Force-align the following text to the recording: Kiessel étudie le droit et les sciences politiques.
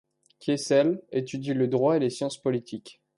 Kiessel 0.39 0.99
étudie 1.11 1.53
le 1.53 1.67
droit 1.67 1.95
et 1.95 1.99
les 1.99 2.09
sciences 2.09 2.41
politiques. 2.41 3.03